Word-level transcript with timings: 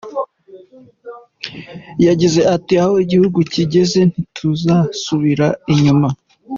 Yagize 2.05 2.41
ati 2.55 2.73
“Aho 2.81 2.93
igihugu 3.03 3.39
kigeze 3.53 3.99
ntituzasubira 4.11 5.47
inyuma. 5.73 6.07